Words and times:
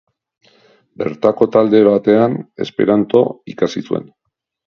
Bertako 1.01 1.47
talde 1.57 1.81
batean 1.89 2.39
Esperanto 2.67 3.23
ikasi 3.55 3.85
zuen. 3.91 4.09